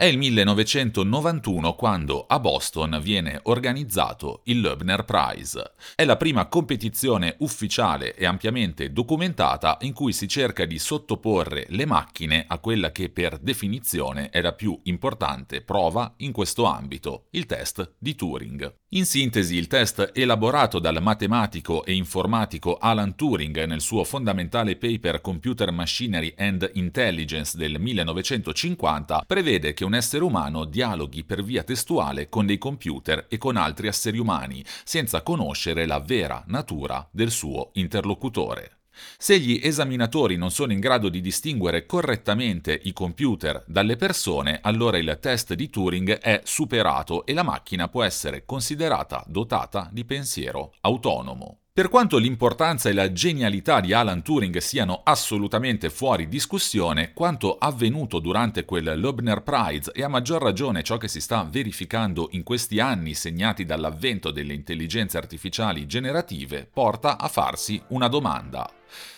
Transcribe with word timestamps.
È 0.00 0.04
il 0.04 0.16
1991 0.16 1.74
quando 1.74 2.24
a 2.28 2.38
Boston 2.38 3.00
viene 3.02 3.40
organizzato 3.42 4.42
il 4.44 4.60
Loebner 4.60 5.04
Prize. 5.04 5.72
È 5.96 6.04
la 6.04 6.16
prima 6.16 6.46
competizione 6.46 7.34
ufficiale 7.40 8.14
e 8.14 8.24
ampiamente 8.24 8.92
documentata 8.92 9.78
in 9.80 9.92
cui 9.92 10.12
si 10.12 10.28
cerca 10.28 10.66
di 10.66 10.78
sottoporre 10.78 11.66
le 11.70 11.84
macchine 11.84 12.44
a 12.46 12.60
quella 12.60 12.92
che 12.92 13.08
per 13.08 13.38
definizione 13.38 14.30
è 14.30 14.40
la 14.40 14.52
più 14.52 14.78
importante 14.84 15.62
prova 15.62 16.14
in 16.18 16.30
questo 16.30 16.62
ambito, 16.66 17.26
il 17.30 17.46
test 17.46 17.94
di 17.98 18.14
Turing. 18.14 18.72
In 18.92 19.04
sintesi, 19.04 19.56
il 19.56 19.66
test 19.66 20.12
elaborato 20.14 20.78
dal 20.78 21.02
matematico 21.02 21.84
e 21.84 21.92
informatico 21.92 22.78
Alan 22.78 23.16
Turing 23.16 23.64
nel 23.64 23.80
suo 23.80 24.04
fondamentale 24.04 24.76
paper 24.76 25.20
Computer 25.20 25.72
Machinery 25.72 26.32
and 26.38 26.70
Intelligence 26.74 27.58
del 27.58 27.80
1950 27.80 29.24
prevede 29.26 29.74
che 29.74 29.84
un 29.88 29.94
essere 29.94 30.22
umano 30.22 30.64
dialoghi 30.64 31.24
per 31.24 31.42
via 31.42 31.64
testuale 31.64 32.28
con 32.28 32.44
dei 32.44 32.58
computer 32.58 33.26
e 33.28 33.38
con 33.38 33.56
altri 33.56 33.88
esseri 33.88 34.18
umani, 34.18 34.62
senza 34.84 35.22
conoscere 35.22 35.86
la 35.86 35.98
vera 35.98 36.44
natura 36.46 37.08
del 37.10 37.30
suo 37.30 37.70
interlocutore. 37.72 38.72
Se 39.16 39.38
gli 39.38 39.60
esaminatori 39.62 40.36
non 40.36 40.50
sono 40.50 40.72
in 40.72 40.80
grado 40.80 41.08
di 41.08 41.20
distinguere 41.20 41.86
correttamente 41.86 42.78
i 42.84 42.92
computer 42.92 43.64
dalle 43.66 43.96
persone, 43.96 44.58
allora 44.60 44.98
il 44.98 45.18
test 45.20 45.54
di 45.54 45.70
Turing 45.70 46.18
è 46.18 46.40
superato 46.44 47.24
e 47.24 47.32
la 47.32 47.44
macchina 47.44 47.88
può 47.88 48.02
essere 48.02 48.44
considerata 48.44 49.24
dotata 49.26 49.88
di 49.90 50.04
pensiero 50.04 50.74
autonomo. 50.80 51.60
Per 51.78 51.88
quanto 51.88 52.18
l'importanza 52.18 52.88
e 52.88 52.92
la 52.92 53.12
genialità 53.12 53.78
di 53.78 53.92
Alan 53.92 54.24
Turing 54.24 54.56
siano 54.56 55.02
assolutamente 55.04 55.90
fuori 55.90 56.26
discussione, 56.26 57.12
quanto 57.12 57.56
avvenuto 57.56 58.18
durante 58.18 58.64
quel 58.64 58.98
Loebner 58.98 59.44
Prize 59.44 59.92
e 59.92 60.02
a 60.02 60.08
maggior 60.08 60.42
ragione 60.42 60.82
ciò 60.82 60.96
che 60.96 61.06
si 61.06 61.20
sta 61.20 61.46
verificando 61.48 62.30
in 62.32 62.42
questi 62.42 62.80
anni 62.80 63.14
segnati 63.14 63.64
dall'avvento 63.64 64.32
delle 64.32 64.54
intelligenze 64.54 65.18
artificiali 65.18 65.86
generative 65.86 66.68
porta 66.68 67.16
a 67.16 67.28
farsi 67.28 67.80
una 67.90 68.08
domanda. 68.08 68.68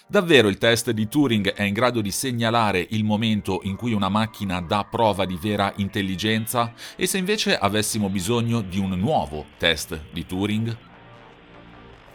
Davvero 0.07 0.49
il 0.49 0.59
test 0.59 0.91
di 0.91 1.09
Turing 1.09 1.55
è 1.55 1.63
in 1.63 1.73
grado 1.73 2.03
di 2.03 2.11
segnalare 2.11 2.87
il 2.91 3.05
momento 3.05 3.61
in 3.63 3.77
cui 3.77 3.95
una 3.95 4.11
macchina 4.11 4.61
dà 4.61 4.85
prova 4.85 5.25
di 5.25 5.39
vera 5.41 5.73
intelligenza? 5.77 6.75
E 6.95 7.07
se 7.07 7.17
invece 7.17 7.57
avessimo 7.57 8.11
bisogno 8.11 8.61
di 8.61 8.79
un 8.79 8.91
nuovo 8.99 9.47
test 9.57 9.99
di 10.13 10.27
Turing? 10.27 10.89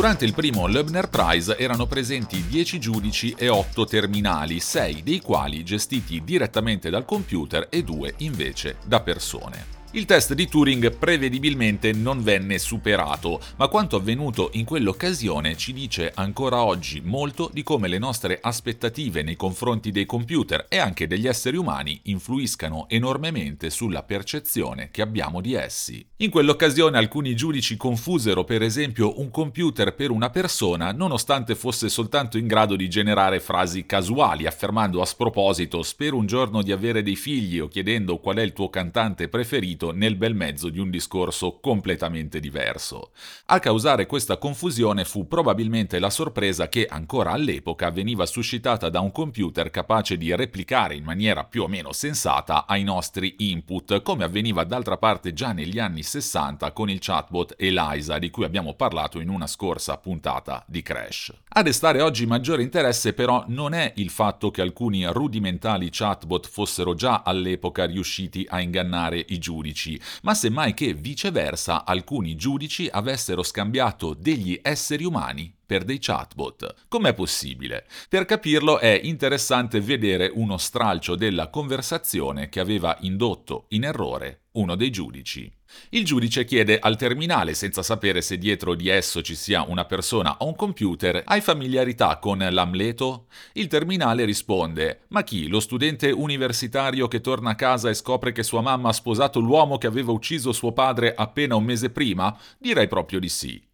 Durante 0.00 0.24
il 0.24 0.32
primo 0.32 0.66
Loebner 0.66 1.10
Prize 1.10 1.58
erano 1.58 1.84
presenti 1.84 2.46
10 2.46 2.80
giudici 2.80 3.34
e 3.36 3.50
8 3.50 3.84
terminali, 3.84 4.58
6 4.58 5.02
dei 5.02 5.20
quali 5.20 5.62
gestiti 5.62 6.24
direttamente 6.24 6.88
dal 6.88 7.04
computer 7.04 7.66
e 7.68 7.82
2 7.82 8.14
invece 8.20 8.78
da 8.86 9.02
persone. 9.02 9.79
Il 9.92 10.04
test 10.04 10.34
di 10.34 10.46
Turing 10.46 10.92
prevedibilmente 10.92 11.90
non 11.90 12.22
venne 12.22 12.60
superato, 12.60 13.40
ma 13.56 13.66
quanto 13.66 13.96
avvenuto 13.96 14.50
in 14.52 14.64
quell'occasione 14.64 15.56
ci 15.56 15.72
dice 15.72 16.12
ancora 16.14 16.62
oggi 16.62 17.00
molto 17.00 17.50
di 17.52 17.64
come 17.64 17.88
le 17.88 17.98
nostre 17.98 18.38
aspettative 18.40 19.24
nei 19.24 19.34
confronti 19.34 19.90
dei 19.90 20.06
computer 20.06 20.66
e 20.68 20.78
anche 20.78 21.08
degli 21.08 21.26
esseri 21.26 21.56
umani 21.56 22.02
influiscano 22.04 22.88
enormemente 22.88 23.68
sulla 23.68 24.04
percezione 24.04 24.90
che 24.92 25.02
abbiamo 25.02 25.40
di 25.40 25.54
essi. 25.54 26.06
In 26.18 26.30
quell'occasione 26.30 26.96
alcuni 26.96 27.34
giudici 27.34 27.76
confusero 27.76 28.44
per 28.44 28.62
esempio 28.62 29.18
un 29.18 29.32
computer 29.32 29.92
per 29.96 30.12
una 30.12 30.30
persona 30.30 30.92
nonostante 30.92 31.56
fosse 31.56 31.88
soltanto 31.88 32.38
in 32.38 32.46
grado 32.46 32.76
di 32.76 32.88
generare 32.88 33.40
frasi 33.40 33.86
casuali, 33.86 34.46
affermando 34.46 35.00
a 35.00 35.04
sproposito 35.04 35.82
spero 35.82 36.16
un 36.16 36.26
giorno 36.26 36.62
di 36.62 36.70
avere 36.70 37.02
dei 37.02 37.16
figli 37.16 37.58
o 37.58 37.66
chiedendo 37.66 38.18
qual 38.18 38.36
è 38.36 38.42
il 38.42 38.52
tuo 38.52 38.70
cantante 38.70 39.26
preferito 39.26 39.78
inserito 39.80 39.92
nel 39.92 40.16
bel 40.16 40.34
mezzo 40.34 40.68
di 40.68 40.78
un 40.78 40.90
discorso 40.90 41.58
completamente 41.60 42.38
diverso. 42.40 43.10
A 43.46 43.58
causare 43.58 44.06
questa 44.06 44.36
confusione 44.36 45.04
fu 45.04 45.26
probabilmente 45.26 45.98
la 45.98 46.10
sorpresa 46.10 46.68
che 46.68 46.86
ancora 46.86 47.30
all'epoca 47.30 47.90
veniva 47.90 48.26
suscitata 48.26 48.90
da 48.90 49.00
un 49.00 49.10
computer 49.10 49.70
capace 49.70 50.16
di 50.16 50.34
replicare 50.34 50.94
in 50.94 51.04
maniera 51.04 51.44
più 51.44 51.62
o 51.62 51.68
meno 51.68 51.92
sensata 51.92 52.66
ai 52.66 52.82
nostri 52.82 53.36
input, 53.38 54.02
come 54.02 54.24
avveniva 54.24 54.64
d'altra 54.64 54.98
parte 54.98 55.32
già 55.32 55.52
negli 55.52 55.78
anni 55.78 56.02
60 56.02 56.72
con 56.72 56.90
il 56.90 56.98
chatbot 57.00 57.54
Eliza 57.56 58.18
di 58.18 58.30
cui 58.30 58.44
abbiamo 58.44 58.74
parlato 58.74 59.20
in 59.20 59.28
una 59.28 59.46
scorsa 59.46 59.96
puntata 59.96 60.64
di 60.66 60.82
Crash. 60.82 61.32
A 61.52 61.62
destare 61.62 62.02
oggi 62.02 62.26
maggiore 62.26 62.62
interesse 62.62 63.12
però 63.12 63.44
non 63.48 63.72
è 63.72 63.92
il 63.96 64.10
fatto 64.10 64.50
che 64.50 64.60
alcuni 64.60 65.04
rudimentali 65.06 65.88
chatbot 65.90 66.48
fossero 66.48 66.94
già 66.94 67.22
all'epoca 67.24 67.86
riusciti 67.86 68.46
a 68.48 68.60
ingannare 68.60 69.24
i 69.28 69.38
giudici 69.38 69.69
giudici, 69.70 70.00
ma 70.22 70.34
semmai 70.34 70.74
che 70.74 70.94
viceversa 70.94 71.84
alcuni 71.84 72.36
giudici 72.36 72.88
avessero 72.90 73.42
scambiato 73.42 74.14
degli 74.14 74.58
esseri 74.62 75.04
umani 75.04 75.54
per 75.64 75.84
dei 75.84 75.98
chatbot. 75.98 76.86
Com'è 76.88 77.14
possibile? 77.14 77.86
Per 78.08 78.24
capirlo 78.24 78.78
è 78.78 79.00
interessante 79.02 79.80
vedere 79.80 80.30
uno 80.32 80.58
stralcio 80.58 81.14
della 81.14 81.48
conversazione 81.48 82.48
che 82.48 82.60
aveva 82.60 82.96
indotto 83.00 83.66
in 83.68 83.84
errore 83.84 84.42
uno 84.52 84.74
dei 84.74 84.90
giudici. 84.90 85.59
Il 85.90 86.04
giudice 86.04 86.44
chiede 86.44 86.78
al 86.78 86.96
terminale, 86.96 87.54
senza 87.54 87.82
sapere 87.82 88.22
se 88.22 88.38
dietro 88.38 88.74
di 88.74 88.88
esso 88.88 89.22
ci 89.22 89.34
sia 89.34 89.64
una 89.66 89.84
persona 89.84 90.36
o 90.38 90.46
un 90.46 90.56
computer, 90.56 91.22
hai 91.24 91.40
familiarità 91.40 92.18
con 92.18 92.38
l'Amleto? 92.38 93.26
Il 93.54 93.66
terminale 93.66 94.24
risponde, 94.24 95.02
ma 95.08 95.22
chi? 95.22 95.48
Lo 95.48 95.60
studente 95.60 96.10
universitario 96.10 97.08
che 97.08 97.20
torna 97.20 97.50
a 97.50 97.54
casa 97.54 97.88
e 97.88 97.94
scopre 97.94 98.32
che 98.32 98.42
sua 98.42 98.60
mamma 98.60 98.90
ha 98.90 98.92
sposato 98.92 99.40
l'uomo 99.40 99.78
che 99.78 99.86
aveva 99.86 100.12
ucciso 100.12 100.52
suo 100.52 100.72
padre 100.72 101.14
appena 101.14 101.56
un 101.56 101.64
mese 101.64 101.90
prima? 101.90 102.36
Direi 102.58 102.88
proprio 102.88 103.18
di 103.18 103.28
sì. 103.28 103.69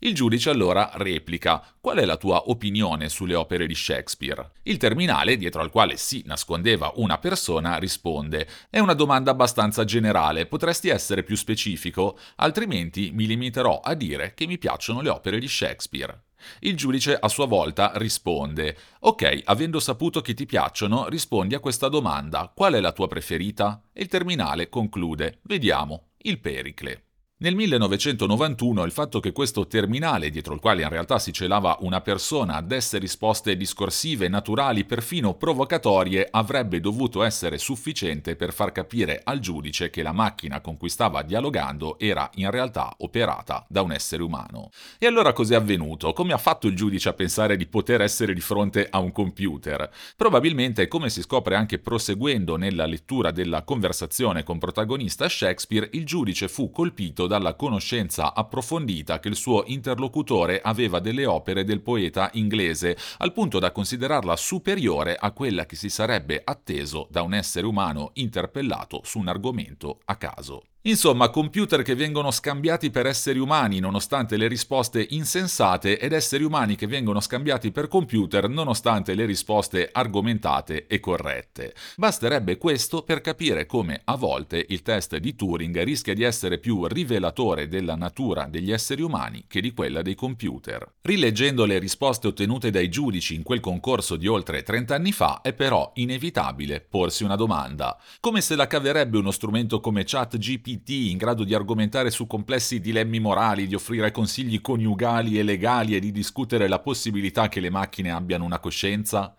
Il 0.00 0.14
giudice 0.14 0.50
allora 0.50 0.90
replica: 0.94 1.64
Qual 1.80 1.98
è 1.98 2.04
la 2.04 2.16
tua 2.16 2.48
opinione 2.50 3.08
sulle 3.08 3.34
opere 3.34 3.66
di 3.66 3.74
Shakespeare? 3.74 4.52
Il 4.62 4.76
terminale, 4.76 5.36
dietro 5.36 5.60
al 5.60 5.70
quale 5.70 5.96
si 5.96 6.22
nascondeva 6.26 6.92
una 6.96 7.18
persona, 7.18 7.78
risponde: 7.78 8.48
È 8.70 8.78
una 8.78 8.94
domanda 8.94 9.30
abbastanza 9.30 9.84
generale, 9.84 10.46
potresti 10.46 10.88
essere 10.88 11.22
più 11.22 11.36
specifico? 11.36 12.18
Altrimenti 12.36 13.10
mi 13.12 13.26
limiterò 13.26 13.80
a 13.80 13.94
dire 13.94 14.34
che 14.34 14.46
mi 14.46 14.58
piacciono 14.58 15.00
le 15.00 15.08
opere 15.08 15.38
di 15.38 15.48
Shakespeare. 15.48 16.22
Il 16.60 16.76
giudice 16.76 17.16
a 17.18 17.28
sua 17.28 17.46
volta 17.46 17.92
risponde: 17.96 18.76
Ok, 19.00 19.42
avendo 19.44 19.80
saputo 19.80 20.20
che 20.20 20.34
ti 20.34 20.46
piacciono, 20.46 21.08
rispondi 21.08 21.54
a 21.54 21.60
questa 21.60 21.88
domanda: 21.88 22.52
qual 22.54 22.74
è 22.74 22.80
la 22.80 22.92
tua 22.92 23.08
preferita? 23.08 23.82
E 23.92 24.02
il 24.02 24.08
terminale 24.08 24.68
conclude: 24.68 25.40
Vediamo, 25.42 26.10
il 26.18 26.38
Pericle. 26.38 27.07
Nel 27.40 27.54
1991 27.54 28.84
il 28.84 28.90
fatto 28.90 29.20
che 29.20 29.30
questo 29.30 29.68
terminale, 29.68 30.28
dietro 30.28 30.54
il 30.54 30.60
quale 30.60 30.82
in 30.82 30.88
realtà 30.88 31.20
si 31.20 31.32
celava 31.32 31.76
una 31.82 32.00
persona, 32.00 32.60
desse 32.62 32.98
risposte 32.98 33.56
discorsive, 33.56 34.26
naturali, 34.26 34.84
perfino 34.84 35.34
provocatorie, 35.34 36.26
avrebbe 36.28 36.80
dovuto 36.80 37.22
essere 37.22 37.56
sufficiente 37.58 38.34
per 38.34 38.52
far 38.52 38.72
capire 38.72 39.20
al 39.22 39.38
giudice 39.38 39.88
che 39.88 40.02
la 40.02 40.10
macchina 40.10 40.60
con 40.60 40.76
cui 40.76 40.88
stava 40.88 41.22
dialogando 41.22 41.96
era 42.00 42.28
in 42.34 42.50
realtà 42.50 42.92
operata 42.98 43.64
da 43.68 43.82
un 43.82 43.92
essere 43.92 44.24
umano. 44.24 44.70
E 44.98 45.06
allora 45.06 45.32
cos'è 45.32 45.54
avvenuto? 45.54 46.12
Come 46.12 46.32
ha 46.32 46.38
fatto 46.38 46.66
il 46.66 46.74
giudice 46.74 47.10
a 47.10 47.14
pensare 47.14 47.56
di 47.56 47.66
poter 47.68 48.00
essere 48.00 48.34
di 48.34 48.40
fronte 48.40 48.88
a 48.90 48.98
un 48.98 49.12
computer? 49.12 49.88
Probabilmente, 50.16 50.88
come 50.88 51.08
si 51.08 51.22
scopre 51.22 51.54
anche 51.54 51.78
proseguendo 51.78 52.56
nella 52.56 52.84
lettura 52.84 53.30
della 53.30 53.62
conversazione 53.62 54.42
con 54.42 54.58
protagonista 54.58 55.28
Shakespeare, 55.28 55.88
il 55.92 56.04
giudice 56.04 56.48
fu 56.48 56.72
colpito 56.72 57.26
dalla 57.28 57.54
conoscenza 57.54 58.34
approfondita 58.34 59.20
che 59.20 59.28
il 59.28 59.36
suo 59.36 59.62
interlocutore 59.66 60.60
aveva 60.60 60.98
delle 60.98 61.26
opere 61.26 61.62
del 61.62 61.80
poeta 61.80 62.30
inglese, 62.32 62.96
al 63.18 63.32
punto 63.32 63.60
da 63.60 63.70
considerarla 63.70 64.34
superiore 64.34 65.14
a 65.14 65.30
quella 65.30 65.64
che 65.64 65.76
si 65.76 65.88
sarebbe 65.88 66.42
atteso 66.42 67.06
da 67.08 67.22
un 67.22 67.34
essere 67.34 67.66
umano 67.66 68.10
interpellato 68.14 69.02
su 69.04 69.20
un 69.20 69.28
argomento 69.28 70.00
a 70.06 70.16
caso. 70.16 70.62
Insomma, 70.88 71.28
computer 71.28 71.82
che 71.82 71.94
vengono 71.94 72.30
scambiati 72.30 72.90
per 72.90 73.04
esseri 73.04 73.38
umani 73.38 73.78
nonostante 73.78 74.38
le 74.38 74.48
risposte 74.48 75.06
insensate 75.10 75.98
ed 75.98 76.14
esseri 76.14 76.44
umani 76.44 76.76
che 76.76 76.86
vengono 76.86 77.20
scambiati 77.20 77.72
per 77.72 77.88
computer 77.88 78.48
nonostante 78.48 79.12
le 79.12 79.26
risposte 79.26 79.90
argomentate 79.92 80.86
e 80.86 80.98
corrette. 80.98 81.74
Basterebbe 81.96 82.56
questo 82.56 83.02
per 83.02 83.20
capire 83.20 83.66
come 83.66 84.00
a 84.02 84.16
volte 84.16 84.64
il 84.66 84.80
test 84.80 85.18
di 85.18 85.34
Turing 85.36 85.82
rischia 85.82 86.14
di 86.14 86.22
essere 86.22 86.56
più 86.56 86.86
rivelatore 86.86 87.68
della 87.68 87.94
natura 87.94 88.46
degli 88.46 88.72
esseri 88.72 89.02
umani 89.02 89.44
che 89.46 89.60
di 89.60 89.74
quella 89.74 90.00
dei 90.00 90.14
computer. 90.14 90.94
Rileggendo 91.02 91.66
le 91.66 91.78
risposte 91.78 92.28
ottenute 92.28 92.70
dai 92.70 92.88
giudici 92.88 93.34
in 93.34 93.42
quel 93.42 93.60
concorso 93.60 94.16
di 94.16 94.26
oltre 94.26 94.62
30 94.62 94.94
anni 94.94 95.12
fa 95.12 95.42
è 95.42 95.52
però 95.52 95.92
inevitabile 95.96 96.80
porsi 96.80 97.24
una 97.24 97.36
domanda. 97.36 98.00
Come 98.20 98.40
se 98.40 98.56
la 98.56 98.66
caverebbe 98.66 99.18
uno 99.18 99.32
strumento 99.32 99.80
come 99.80 100.04
ChatGPT 100.04 100.76
GPT 100.78 101.10
in 101.10 101.16
grado 101.16 101.44
di 101.44 101.54
argomentare 101.54 102.10
su 102.10 102.26
complessi 102.26 102.80
dilemmi 102.80 103.20
morali, 103.20 103.66
di 103.66 103.74
offrire 103.74 104.10
consigli 104.10 104.60
coniugali 104.60 105.38
e 105.38 105.42
legali 105.42 105.94
e 105.94 106.00
di 106.00 106.12
discutere 106.12 106.68
la 106.68 106.78
possibilità 106.78 107.48
che 107.48 107.60
le 107.60 107.70
macchine 107.70 108.10
abbiano 108.10 108.44
una 108.44 108.60
coscienza? 108.60 109.34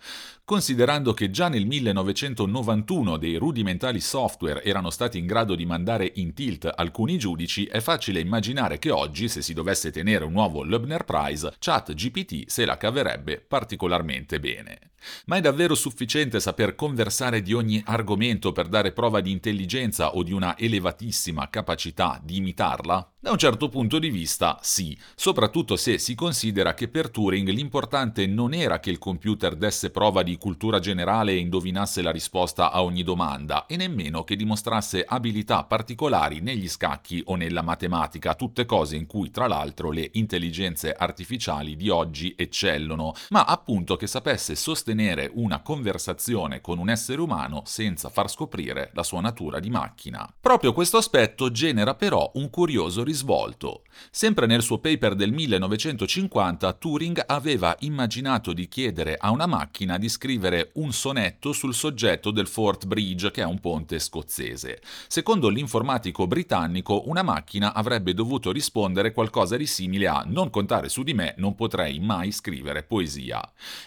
Considerando 0.50 1.14
che 1.14 1.30
già 1.30 1.48
nel 1.48 1.68
1991 1.68 3.18
dei 3.18 3.36
rudimentali 3.36 4.00
software 4.00 4.64
erano 4.64 4.90
stati 4.90 5.20
in 5.20 5.28
grado 5.28 5.54
di 5.54 5.64
mandare 5.64 6.12
in 6.16 6.34
tilt 6.34 6.68
alcuni 6.76 7.20
giudici, 7.20 7.66
è 7.66 7.80
facile 7.80 8.20
immaginare 8.20 8.80
che 8.80 8.90
oggi, 8.90 9.30
se 9.30 9.44
si 9.44 9.54
dovesse 9.54 9.92
tenere 9.92 10.26
un 10.26 10.32
nuovo 10.32 10.64
Loebner 10.64 11.06
Prize, 11.06 11.54
ChatGPT 11.60 12.50
se 12.50 12.66
la 12.66 12.78
caverebbe 12.78 13.40
particolarmente 13.48 14.40
bene. 14.40 14.90
Ma 15.26 15.38
è 15.38 15.42
davvero 15.42 15.76
sufficiente 15.76 16.40
saper 16.40 16.76
conversare 16.76 17.42
di 17.42 17.54
ogni 17.54 17.82
argomento 17.86 18.52
per 18.52 18.68
dare 18.68 18.92
prova 18.92 19.22
di 19.22 19.32
intelligenza 19.32 20.16
o 20.16 20.24
di 20.24 20.34
una 20.34 20.58
elevatissima 20.58 21.50
capacità 21.50 22.20
di 22.24 22.38
imitarla? 22.38 23.12
Da 23.22 23.32
un 23.32 23.38
certo 23.38 23.70
punto 23.70 24.00
di 24.00 24.10
vista 24.10 24.60
sì, 24.62 24.98
soprattutto 25.16 25.76
se 25.76 25.98
si 25.98 26.16
considera 26.16 26.74
che 26.74 26.88
per 26.88 27.10
Turing 27.10 27.50
l'importante 27.50 28.26
non 28.28 28.54
era 28.54 28.80
che 28.80 28.90
il 28.90 28.98
computer 28.98 29.56
desse 29.56 29.90
prova 29.90 30.24
di 30.24 30.38
cultura 30.40 30.80
generale 30.80 31.34
e 31.34 31.38
indovinasse 31.38 32.02
la 32.02 32.10
risposta 32.10 32.72
a 32.72 32.82
ogni 32.82 33.04
domanda, 33.04 33.68
e 33.68 33.76
nemmeno 33.76 34.24
che 34.24 34.36
dimostrasse 34.36 35.06
abilità 35.08 35.66
particolari 35.66 36.40
negli 36.40 36.68
scacchi 36.68 37.22
o 37.26 37.36
nella 37.36 37.62
matematica, 37.62 38.34
tutte 38.34 38.66
cose 38.66 38.96
in 38.96 39.06
cui 39.06 39.30
tra 39.30 39.48
l'altro 39.48 39.92
le 39.92 40.10
intelligenze 40.14 40.94
artificiali 40.94 41.76
di 41.76 41.90
oggi 41.90 42.34
eccellono, 42.38 43.14
ma 43.30 43.44
appunto 43.44 43.98
che 43.98 44.08
sapesse 44.08 44.56
sostenere 44.56 45.30
una 45.34 45.60
conversazione 45.60 46.62
con 46.62 46.80
un 46.80 46.90
essere 46.90 47.22
umano 47.22 47.64
senza 47.66 48.10
far 48.10 48.30
scoprire 48.30 48.90
la 48.94 49.04
sua 49.04 49.22
natura 49.22 49.60
di 49.60 49.70
macchina. 49.70 50.28
Proprio 50.40 50.74
questo 50.74 50.98
aspetto 50.98 51.52
genera 51.52 51.94
però 51.94 52.32
un 52.36 52.50
curioso 52.50 53.04
risvolto. 53.04 53.84
Sempre 54.10 54.46
nel 54.46 54.62
suo 54.62 54.80
paper 54.80 55.16
del 55.16 55.34
1950, 55.34 56.72
Turing 56.74 57.24
aveva 57.28 57.76
immaginato 57.82 58.54
di 58.54 58.70
chiedere 58.70 59.18
a 59.20 59.32
una 59.32 59.46
macchina 59.46 59.98
di 59.98 60.08
scrivere 60.08 60.28
un 60.74 60.92
sonetto 60.92 61.54
sul 61.54 61.74
soggetto 61.74 62.30
del 62.30 62.48
Fort 62.48 62.86
Bridge, 62.86 63.32
che 63.32 63.42
è 63.42 63.46
un 63.46 63.60
ponte 63.60 63.98
scozzese. 63.98 64.80
Secondo 65.08 65.50
l'informatico 65.50 66.28
britannico, 66.28 67.08
una 67.08 67.24
macchina 67.24 67.74
avrebbe 67.74 68.14
dovuto 68.14 68.52
rispondere 68.52 69.12
qualcosa 69.12 69.58
di 69.58 69.66
simile 69.66 70.08
a 70.08 70.24
non 70.28 70.50
contare 70.50 70.88
su 70.90 71.02
di 71.02 71.14
me, 71.14 71.34
non 71.38 71.56
potrei 71.56 72.00
mai 72.00 72.32
scrivere 72.32 72.84
poesia. 72.84 73.42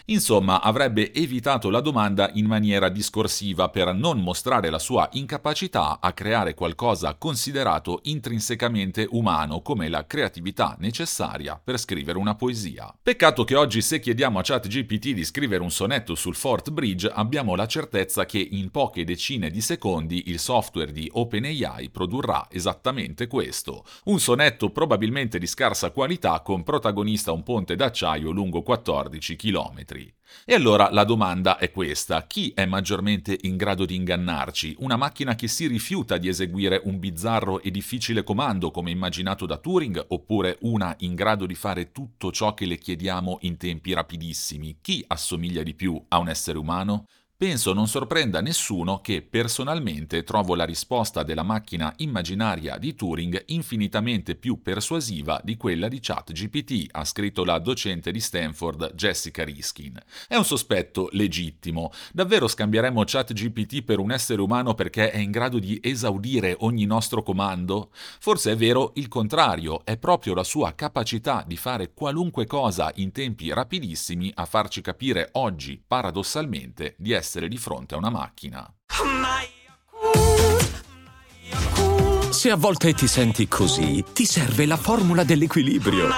Insomma, 0.05 0.61
avrebbe 0.61 1.13
evitato 1.13 1.69
la 1.69 1.79
domanda 1.79 2.29
in 2.33 2.45
maniera 2.45 2.89
discorsiva 2.89 3.69
per 3.69 3.93
non 3.93 4.19
mostrare 4.19 4.69
la 4.69 4.79
sua 4.79 5.07
incapacità 5.13 5.99
a 6.01 6.11
creare 6.11 6.53
qualcosa 6.53 7.15
considerato 7.15 7.99
intrinsecamente 8.03 9.07
umano 9.11 9.61
come 9.61 9.87
la 9.87 10.05
creatività 10.05 10.75
necessaria 10.79 11.59
per 11.63 11.79
scrivere 11.79 12.17
una 12.17 12.35
poesia. 12.35 12.93
Peccato 13.01 13.43
che 13.43 13.55
oggi 13.55 13.81
se 13.81 13.99
chiediamo 13.99 14.39
a 14.39 14.41
ChatGPT 14.43 15.11
di 15.11 15.23
scrivere 15.23 15.63
un 15.63 15.71
sonetto 15.71 16.15
sul 16.23 16.35
Fort 16.35 16.71
Bridge 16.71 17.09
abbiamo 17.09 17.53
la 17.53 17.65
certezza 17.65 18.25
che 18.25 18.39
in 18.39 18.71
poche 18.71 19.03
decine 19.03 19.49
di 19.49 19.59
secondi 19.59 20.29
il 20.29 20.39
software 20.39 20.93
di 20.93 21.09
OpenAI 21.11 21.89
produrrà 21.89 22.47
esattamente 22.49 23.27
questo. 23.27 23.83
Un 24.05 24.21
sonetto 24.21 24.69
probabilmente 24.69 25.37
di 25.37 25.47
scarsa 25.47 25.91
qualità 25.91 26.39
con 26.39 26.63
protagonista 26.63 27.33
un 27.33 27.43
ponte 27.43 27.75
d'acciaio 27.75 28.31
lungo 28.31 28.61
14 28.61 29.35
km. 29.35 29.83
E 30.45 30.53
allora 30.53 30.89
la 30.91 31.03
domanda 31.03 31.57
è 31.57 31.71
questa, 31.71 32.25
chi 32.25 32.51
è 32.53 32.65
maggiormente 32.65 33.37
in 33.41 33.55
grado 33.55 33.85
di 33.85 33.95
ingannarci? 33.95 34.75
Una 34.79 34.95
macchina 34.95 35.35
che 35.35 35.47
si 35.47 35.67
rifiuta 35.67 36.17
di 36.17 36.27
eseguire 36.27 36.81
un 36.83 36.99
bizzarro 36.99 37.61
e 37.61 37.71
difficile 37.71 38.23
comando 38.23 38.71
come 38.71 38.91
immaginato 38.91 39.45
da 39.45 39.57
Turing 39.57 40.03
oppure 40.09 40.57
una 40.61 40.93
in 40.99 41.15
grado 41.15 41.45
di 41.45 41.55
fare 41.55 41.91
tutto 41.91 42.31
ciò 42.31 42.53
che 42.53 42.65
le 42.65 42.77
chiediamo 42.77 43.39
in 43.41 43.57
tempi 43.57 43.93
rapidissimi? 43.93 44.77
Chi 44.81 45.03
assomiglia 45.07 45.63
di 45.63 45.75
più 45.75 46.01
a 46.13 46.19
un 46.19 46.29
essere 46.29 46.57
umano? 46.57 47.05
Penso 47.43 47.73
non 47.73 47.89
sorprenda 47.89 48.39
nessuno 48.39 49.01
che 49.01 49.21
personalmente 49.21 50.23
trovo 50.23 50.55
la 50.55 50.63
risposta 50.63 51.23
della 51.23 51.43
macchina 51.43 51.93
immaginaria 51.97 52.77
di 52.77 52.95
Turing 52.95 53.43
infinitamente 53.47 54.35
più 54.35 54.61
persuasiva 54.61 55.41
di 55.43 55.57
quella 55.57 55.89
di 55.89 55.99
ChatGPT, 55.99 56.87
ha 56.91 57.03
scritto 57.03 57.43
la 57.43 57.59
docente 57.59 58.13
di 58.13 58.21
Stanford 58.21 58.93
Jessica 58.93 59.43
Riskin. 59.43 59.99
È 60.25 60.37
un 60.37 60.45
sospetto 60.45 61.09
legittimo. 61.11 61.91
Davvero 62.13 62.47
scambieremo 62.47 63.03
ChatGPT 63.03 63.83
per 63.83 63.99
un 63.99 64.13
essere 64.13 64.41
umano 64.41 64.73
perché 64.73 65.11
è 65.11 65.17
in 65.17 65.29
grado 65.31 65.59
di 65.59 65.77
esaudire 65.83 66.55
ogni 66.59 66.85
nostro 66.85 67.23
comando? 67.23 67.91
Forse 68.21 68.53
è 68.53 68.55
vero 68.55 68.93
il 68.95 69.09
contrario, 69.09 69.83
è 69.83 69.97
proprio 69.97 70.33
la 70.33 70.45
sua 70.45 70.75
capacità 70.75 71.43
di 71.45 71.57
fare 71.57 71.91
qualunque 71.93 72.45
cosa 72.45 72.89
in 72.95 73.11
tempi 73.11 73.51
rapidissimi 73.51 74.31
a 74.33 74.45
farci 74.45 74.79
capire 74.79 75.27
oggi, 75.33 75.83
paradossalmente, 75.85 76.95
di 76.97 77.11
essere 77.11 77.31
essere 77.33 77.47
di 77.47 77.57
fronte 77.57 77.95
a 77.95 77.97
una 77.97 78.11
macchina. 78.11 78.71
Se 82.29 82.51
a 82.51 82.55
volte 82.55 82.93
ti 82.93 83.07
senti 83.07 83.47
così, 83.47 84.03
ti 84.13 84.25
serve 84.25 84.67
la 84.67 84.77
formula 84.77 85.23
dell'equilibrio. 85.23 86.09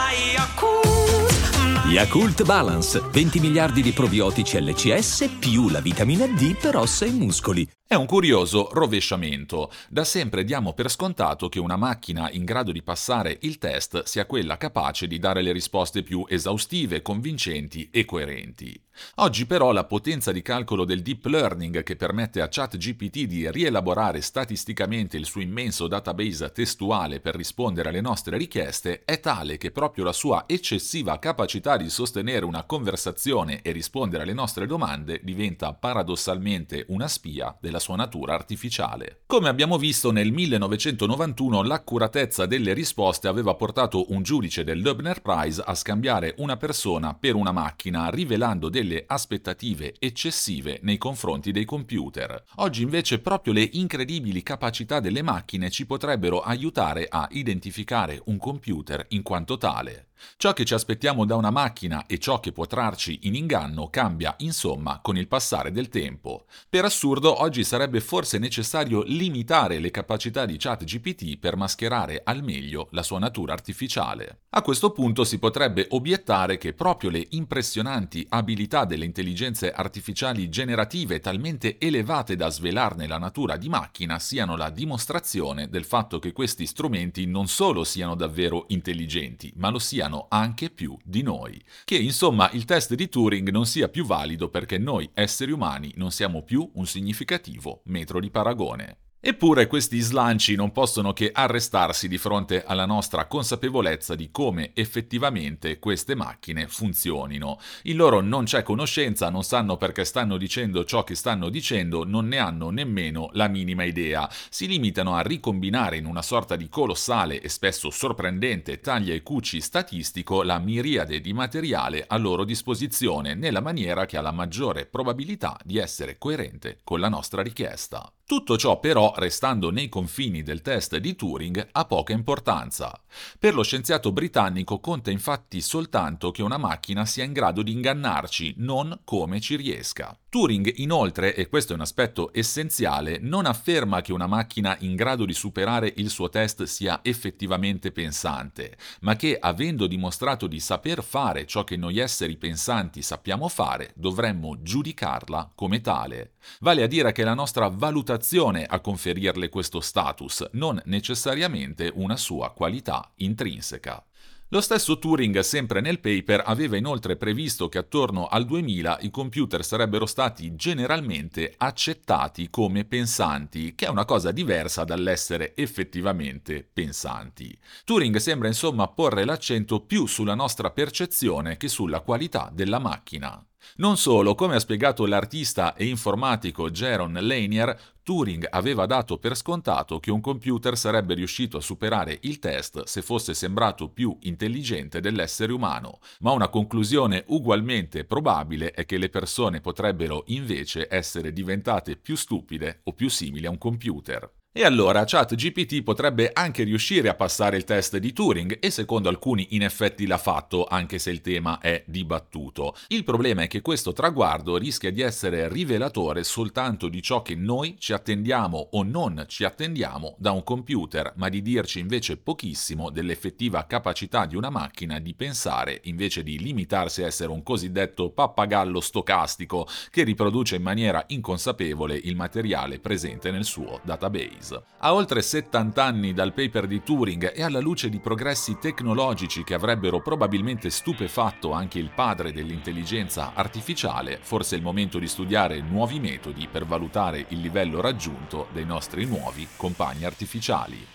Yakult 1.88 2.43
Balance, 2.43 3.00
20 3.00 3.39
miliardi 3.39 3.81
di 3.81 3.93
probiotici 3.93 4.60
LCS 4.60 5.38
più 5.39 5.69
la 5.69 5.79
vitamina 5.79 6.27
D 6.27 6.57
per 6.57 6.75
ossa 6.75 7.05
e 7.05 7.12
muscoli. 7.12 7.65
È 7.88 7.93
un 7.93 8.05
curioso 8.05 8.67
rovesciamento. 8.74 9.72
Da 9.88 10.03
sempre 10.03 10.43
diamo 10.43 10.74
per 10.74 10.89
scontato 10.89 11.48
che 11.48 11.60
una 11.60 11.77
macchina 11.77 12.29
in 12.31 12.43
grado 12.43 12.74
di 12.74 12.81
passare 12.81 13.38
il 13.41 13.57
test 13.60 14.03
sia 14.03 14.25
quella 14.25 14.57
capace 14.57 15.07
di 15.07 15.19
dare 15.19 15.41
le 15.41 15.53
risposte 15.53 16.03
più 16.03 16.25
esaustive, 16.27 17.01
convincenti 17.01 17.88
e 17.91 18.03
coerenti. 18.03 18.84
Oggi 19.15 19.45
però 19.45 19.71
la 19.71 19.85
potenza 19.85 20.31
di 20.31 20.41
calcolo 20.41 20.85
del 20.85 21.01
deep 21.01 21.25
learning 21.25 21.83
che 21.83 21.95
permette 21.95 22.41
a 22.41 22.47
ChatGPT 22.49 23.23
di 23.23 23.49
rielaborare 23.51 24.21
statisticamente 24.21 25.17
il 25.17 25.25
suo 25.25 25.41
immenso 25.41 25.87
database 25.87 26.51
testuale 26.51 27.19
per 27.19 27.35
rispondere 27.35 27.89
alle 27.89 28.01
nostre 28.01 28.37
richieste 28.37 29.03
è 29.05 29.19
tale 29.19 29.57
che 29.57 29.71
proprio 29.71 30.03
la 30.03 30.13
sua 30.13 30.43
eccessiva 30.47 31.19
capacità 31.19 31.77
di 31.77 31.89
sostenere 31.89 32.45
una 32.45 32.63
conversazione 32.63 33.61
e 33.61 33.71
rispondere 33.71 34.23
alle 34.23 34.33
nostre 34.33 34.67
domande 34.67 35.19
diventa 35.23 35.73
paradossalmente 35.73 36.85
una 36.89 37.07
spia 37.07 37.55
della 37.59 37.79
sua 37.79 37.95
natura 37.95 38.33
artificiale. 38.33 39.21
Come 39.25 39.49
abbiamo 39.49 39.77
visto 39.77 40.11
nel 40.11 40.31
1991 40.31 41.63
l'accuratezza 41.63 42.45
delle 42.45 42.73
risposte 42.73 43.27
aveva 43.27 43.55
portato 43.55 44.11
un 44.11 44.23
giudice 44.23 44.63
del 44.63 44.81
Loebner 44.81 45.21
Prize 45.21 45.63
a 45.65 45.73
scambiare 45.73 46.35
una 46.37 46.57
persona 46.57 47.13
per 47.13 47.35
una 47.35 47.51
macchina, 47.51 48.09
rivelando 48.09 48.69
delle 48.69 48.84
delle 48.85 49.03
aspettative 49.07 49.95
eccessive 49.99 50.79
nei 50.83 50.97
confronti 50.97 51.51
dei 51.51 51.65
computer. 51.65 52.41
Oggi 52.57 52.83
invece 52.83 53.19
proprio 53.19 53.51
le 53.51 53.67
incredibili 53.73 54.43
capacità 54.43 54.99
delle 54.99 55.23
macchine 55.23 55.71
ci 55.71 55.85
potrebbero 55.85 56.41
aiutare 56.41 57.07
a 57.09 57.27
identificare 57.31 58.21
un 58.25 58.37
computer 58.37 59.05
in 59.09 59.23
quanto 59.23 59.57
tale. 59.57 60.09
Ciò 60.38 60.53
che 60.53 60.65
ci 60.65 60.74
aspettiamo 60.74 61.25
da 61.25 61.36
una 61.36 61.50
macchina 61.50 62.05
e 62.05 62.17
ciò 62.17 62.39
che 62.39 62.51
può 62.51 62.65
trarci 62.65 63.19
in 63.24 63.36
inganno 63.36 63.89
cambia, 63.89 64.36
insomma, 64.39 65.00
con 65.01 65.17
il 65.17 65.27
passare 65.27 65.72
del 65.72 65.89
tempo. 65.89 66.45
Per 66.69 66.86
assurdo, 66.86 67.41
oggi 67.41 67.63
sarebbe 67.63 68.00
forse 68.00 68.38
necessario 68.38 69.03
limitare 69.05 69.79
le 69.79 69.91
capacità 69.91 70.45
di 70.45 70.57
ChatGPT 70.57 71.38
per 71.38 71.55
mascherare 71.55 72.22
al 72.24 72.43
meglio 72.43 72.88
la 72.91 73.03
sua 73.03 73.19
natura 73.19 73.53
artificiale. 73.53 74.39
A 74.50 74.62
questo 74.62 74.91
punto 74.91 75.24
si 75.24 75.38
potrebbe 75.38 75.88
obiettare 75.89 76.57
che 76.57 76.74
proprio 76.74 77.10
le 77.10 77.25
impressionanti 77.31 78.25
abilità 78.29 78.86
delle 78.86 79.05
intelligenze 79.05 79.72
artificiali 79.72 80.50
generative 80.50 81.19
talmente 81.19 81.77
elevate 81.77 82.36
da 82.36 82.50
svelarne 82.50 83.07
la 83.07 83.17
natura 83.17 83.57
di 83.57 83.69
macchina 83.69 84.19
siano 84.19 84.55
la 84.55 84.69
dimostrazione 84.69 85.69
del 85.69 85.84
fatto 85.84 86.19
che 86.19 86.31
questi 86.31 86.65
strumenti 86.65 87.25
non 87.25 87.48
solo 87.48 87.84
siano 87.84 88.15
davvero 88.15 88.65
intelligenti, 88.69 89.51
ma 89.57 89.69
lo 89.69 89.79
siano 89.79 90.04
siano 90.05 90.27
anche 90.29 90.69
più 90.69 90.95
di 91.03 91.24
noi. 91.24 91.62
Che 91.83 91.97
insomma 91.97 92.50
il 92.51 92.65
test 92.65 92.93
di 92.93 93.09
Turing 93.09 93.50
non 93.50 93.65
sia 93.65 93.89
più 93.89 94.05
valido 94.05 94.50
perché 94.50 94.77
noi 94.77 95.09
esseri 95.13 95.51
umani 95.51 95.91
non 95.95 96.12
siamo 96.12 96.43
più 96.43 96.69
un 96.75 96.85
significativo 96.85 97.81
metro 97.85 98.19
di 98.19 98.29
paragone. 98.29 99.04
Eppure 99.27 99.65
questi 99.65 100.01
slanci 100.01 100.53
non 100.53 100.72
possono 100.72 101.12
che 101.12 101.32
arrestarsi 101.34 102.08
di 102.08 102.20
fronte 102.20 102.63
alla 102.63 102.86
nostra 102.86 103.25
consapevolezza 103.25 104.13
di 104.13 104.29
come 104.29 104.70
effettivamente 104.75 105.79
queste 105.79 106.13
macchine 106.13 106.67
funzionino. 106.67 107.60
In 107.86 107.96
loro 107.96 108.22
non 108.22 108.44
c'è 108.44 108.62
conoscenza, 108.62 109.32
non 109.32 109.44
sanno 109.44 109.77
perché 109.77 110.05
stanno 110.05 110.38
dicendo 110.38 110.86
ciò 110.86 111.03
che 111.03 111.15
stanno 111.15 111.50
dicendo, 111.50 112.05
non 112.05 112.27
ne 112.27 112.38
hanno 112.38 112.70
nemmeno 112.70 113.29
la 113.32 113.48
minima 113.48 113.84
idea. 113.84 114.29
Si 114.50 114.67
limitano 114.67 115.15
a 115.15 115.22
ricombinare 115.22 115.98
in 115.98 116.05
una 116.05 116.22
sorta 116.22 116.55
di 116.55 116.70
colossale 116.70 117.41
e 117.41 117.50
spesso 117.50 117.89
sorprendente 117.89 118.79
taglia 118.79 119.15
e 119.15 119.24
cuci 119.24 119.60
statistico 119.60 120.44
la 120.44 120.60
miriade 120.60 121.20
di 121.20 121.34
materiale 121.34 122.05
a 122.08 122.17
loro 122.17 122.44
disposizione 122.44 123.34
nella 123.34 123.60
maniera 123.60 124.05
che 124.05 124.17
ha 124.17 124.22
la 124.22 124.32
maggiore 124.32 124.86
probabilità 124.86 125.58
di 125.63 125.79
essere 125.79 126.20
coerente 126.20 126.77
con 126.84 127.00
la 127.00 127.10
nostra 127.10 127.41
richiesta. 127.41 128.08
Tutto 128.27 128.58
ciò 128.58 128.79
però, 128.79 129.13
restando 129.15 129.72
nei 129.72 129.89
confini 129.89 130.43
del 130.43 130.62
test 130.62 130.98
di 130.98 131.15
Turing, 131.15 131.67
ha 131.72 131.86
poca 131.86 132.13
importanza. 132.13 133.00
Per 133.38 133.53
lo 133.53 133.63
scienziato 133.63 134.12
britannico 134.12 134.79
conta 134.79 135.12
infatti 135.12 135.62
soltanto 135.62 136.31
che 136.31 136.41
una 136.41 136.57
macchina 136.57 137.05
sia 137.05 137.24
in 137.24 137.34
grado 137.34 137.62
di 137.62 137.72
ingannarci, 137.72 138.55
non 138.57 139.01
come 139.03 139.39
ci 139.39 139.55
riesca. 139.55 140.17
Turing 140.29 140.79
inoltre, 140.79 141.34
e 141.34 141.48
questo 141.48 141.72
è 141.72 141.75
un 141.75 141.81
aspetto 141.81 142.29
essenziale, 142.34 143.19
non 143.22 143.45
afferma 143.45 144.01
che 144.01 144.12
una 144.12 144.27
macchina 144.27 144.75
in 144.81 144.95
grado 144.95 145.24
di 145.24 145.34
superare 145.34 145.93
il 145.95 146.10
suo 146.10 146.29
test 146.29 146.63
sia 146.63 147.00
effettivamente 147.03 147.93
pensante, 147.93 148.77
ma 149.01 149.15
che 149.15 149.38
avendo 149.39 149.88
dimostrato 149.88 150.48
di 150.48 150.60
saper 150.60 151.03
fare 151.03 151.45
ciò 151.45 151.63
che 151.63 151.77
noi 151.77 152.00
esseri 152.00 152.36
pensanti 152.36 153.01
sappiamo 153.01 153.48
fare, 153.48 153.93
dovremmo 153.95 154.62
giudicarla 154.62 155.53
come 155.55 155.79
tale. 155.79 156.34
Vale 156.60 156.84
a 156.84 156.88
dire 156.88 157.13
che 157.13 157.24
la 157.24 157.34
nostra 157.34 157.69
valutazione 157.69 158.65
a 158.65 158.79
conferirle 159.05 159.50
questo 159.50 159.81
status, 159.81 160.47
non 160.53 160.81
necessariamente 160.85 161.91
una 161.93 162.17
sua 162.17 162.51
qualità 162.51 163.12
intrinseca. 163.17 164.03
Lo 164.50 164.62
stesso 164.62 165.00
Turing, 165.00 165.39
sempre 165.39 165.81
nel 165.81 166.00
paper, 166.00 166.43
aveva 166.45 166.77
inoltre 166.77 167.15
previsto 167.17 167.67
che 167.67 167.79
attorno 167.79 168.27
al 168.27 168.45
2000 168.45 169.00
i 169.01 169.09
computer 169.09 169.65
sarebbero 169.65 170.05
stati 170.05 170.55
generalmente 170.55 171.53
accettati 171.57 172.50
come 172.50 172.85
pensanti, 172.85 173.74
che 173.75 173.88
è 173.88 173.89
una 173.89 174.05
cosa 174.05 174.31
diversa 174.31 174.83
dall'essere 174.83 175.55
effettivamente 175.55 176.67
pensanti. 176.71 177.57
Turing 177.83 178.17
sembra 178.17 178.47
insomma 178.47 178.88
porre 178.88 179.25
l'accento 179.25 179.81
più 179.81 180.05
sulla 180.05 180.35
nostra 180.35 180.69
percezione 180.69 181.57
che 181.57 181.67
sulla 181.67 182.01
qualità 182.01 182.50
della 182.53 182.79
macchina. 182.79 183.43
Non 183.77 183.97
solo, 183.97 184.35
come 184.35 184.55
ha 184.55 184.59
spiegato 184.59 185.05
l'artista 185.05 185.75
e 185.75 185.88
informatico 185.88 186.69
Jaron 186.69 187.17
Lanier, 187.19 187.77
Turing 188.05 188.45
aveva 188.51 188.85
dato 188.85 189.17
per 189.17 189.35
scontato 189.35 190.00
che 190.00 190.12
un 190.12 190.21
computer 190.21 190.77
sarebbe 190.77 191.15
riuscito 191.15 191.57
a 191.57 191.62
superare 191.62 192.19
il 192.21 192.38
test 192.38 192.83
se 192.83 193.01
fosse 193.01 193.33
sembrato 193.33 193.89
più 193.89 194.15
intelligente 194.21 195.00
dell'essere 195.00 195.51
umano, 195.51 195.97
ma 196.19 196.31
una 196.31 196.50
conclusione 196.50 197.24
ugualmente 197.29 198.05
probabile 198.05 198.69
è 198.74 198.85
che 198.85 199.00
le 199.00 199.09
persone 199.09 199.59
potrebbero 199.59 200.21
invece 200.27 200.88
essere 200.88 201.33
diventate 201.33 201.97
più 201.97 202.15
stupide 202.15 202.81
o 202.83 202.93
più 202.93 203.09
simili 203.09 203.47
a 203.47 203.50
un 203.50 203.57
computer. 203.57 204.31
E 204.57 204.63
allora 204.63 205.03
ChatGPT 205.03 205.83
potrebbe 205.83 206.31
anche 206.31 206.63
riuscire 206.63 207.09
a 207.09 207.13
passare 207.13 207.57
il 207.57 207.65
test 207.65 207.97
di 207.97 208.13
Turing 208.13 208.59
e 208.62 208.69
secondo 208.69 209.09
alcuni 209.09 209.47
in 209.50 209.63
effetti 209.63 210.07
l'ha 210.07 210.17
fatto 210.17 210.63
anche 210.63 210.97
se 210.97 211.12
il 211.12 211.19
tema 211.19 211.59
è 211.59 211.83
dibattuto. 211.85 212.74
Il 212.88 213.03
problema 213.03 213.41
è 213.41 213.47
che 213.47 213.59
questo 213.59 213.91
traguardo 213.91 214.55
rischia 214.55 214.93
di 214.93 215.01
essere 215.01 215.50
rivelatore 215.50 216.24
soltanto 216.24 216.88
di 216.88 217.01
ciò 217.01 217.21
che 217.21 217.35
noi 217.35 217.75
ci 217.79 217.91
attendiamo 217.91 218.69
o 218.71 218.83
non 218.83 219.25
ci 219.27 219.43
attendiamo 219.43 220.15
da 220.19 220.31
un 220.31 220.45
computer, 220.45 221.12
ma 221.17 221.27
di 221.27 221.41
dirci 221.41 221.79
invece 221.79 222.15
pochissimo 222.15 222.91
dell'effettiva 222.91 223.65
capacità 223.65 224.25
di 224.25 224.38
una 224.38 224.50
macchina 224.50 225.00
di 225.00 225.13
pensare 225.15 225.81
invece 225.83 226.24
di 226.24 226.39
limitarsi 226.39 227.03
a 227.03 227.07
essere 227.07 227.29
un 227.29 227.43
cosiddetto 227.43 228.09
pappagallo 228.09 228.79
stocastico 228.79 229.67
che 229.91 230.03
riproduce 230.03 230.55
in 230.55 230.62
maniera 230.62 231.03
inconsapevole 231.07 232.00
il 232.01 232.15
materiale 232.15 232.79
presente 232.79 233.31
nel 233.31 233.43
suo 233.43 233.81
database. 233.83 234.44
Days. 234.49 234.61
A 234.79 234.93
oltre 234.93 235.21
70 235.21 235.83
anni 235.83 236.13
dal 236.13 236.33
paper 236.33 236.67
di 236.67 236.83
Turing 236.83 237.33
e 237.35 237.43
alla 237.43 237.59
luce 237.59 237.89
di 237.89 237.99
progressi 237.99 238.57
tecnologici 238.59 239.43
che 239.43 239.53
avrebbero 239.53 240.01
probabilmente 240.01 240.69
stupefatto 240.69 241.51
anche 241.51 241.79
il 241.79 241.89
padre 241.93 242.31
dell'intelligenza 242.31 243.31
artificiale, 243.33 244.19
forse 244.21 244.55
è 244.55 244.57
il 244.57 244.63
momento 244.63 244.99
di 244.99 245.07
studiare 245.07 245.59
nuovi 245.61 245.99
metodi 245.99 246.47
per 246.51 246.65
valutare 246.65 247.25
il 247.29 247.39
livello 247.39 247.81
raggiunto 247.81 248.47
dei 248.51 248.65
nostri 248.65 249.05
nuovi 249.05 249.47
compagni 249.55 250.05
artificiali. 250.05 250.85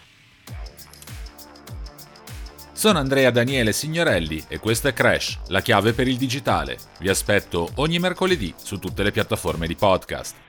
Sono 2.73 2.99
Andrea 2.99 3.31
Daniele 3.31 3.73
Signorelli 3.73 4.43
e 4.49 4.59
questo 4.59 4.89
è 4.89 4.95
Crash, 4.95 5.39
la 5.49 5.61
chiave 5.61 5.93
per 5.93 6.09
il 6.09 6.17
digitale. 6.17 6.79
Vi 7.01 7.11
aspetto 7.11 7.69
ogni 7.75 7.99
mercoledì 7.99 8.55
su 8.57 8.79
tutte 8.79 9.03
le 9.03 9.11
piattaforme 9.11 9.67
di 9.67 9.75
podcast. 9.75 10.49